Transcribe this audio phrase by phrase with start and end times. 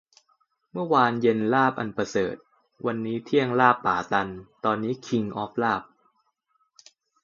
[0.71, 2.35] เมื่อวานเย็นลาบอันประเสริฐ
[2.85, 4.29] วันนี้เที่ยงลาบป่าตัน
[4.65, 5.81] ตอนนี้คิงส์ออฟลาบ